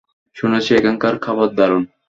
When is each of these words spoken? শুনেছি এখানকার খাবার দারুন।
শুনেছি 0.35 0.71
এখানকার 0.75 1.15
খাবার 1.19 1.49
দারুন। 1.57 1.83